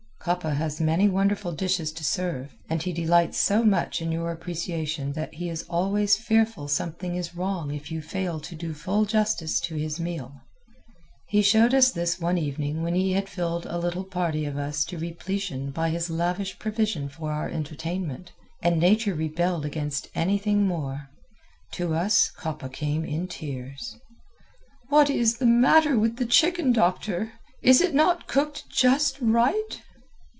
[0.23, 5.13] Coppa has many wonderful dishes to serve, and he delights so much in your appreciation
[5.13, 9.59] that he is always fearful something is wrong if you fail to do full justice
[9.61, 10.39] to his meal.
[11.25, 14.99] He showed this one evening when he had filled a little party of us to
[14.99, 18.31] repletion by his lavish provision for our entertainment,
[18.61, 21.09] and nature rebelled against anything more.
[21.71, 23.97] To us came Coppa in tears.
[24.89, 27.31] "What is the matter with the chicken, Doctor?
[27.63, 29.81] Is it not cooked just right?"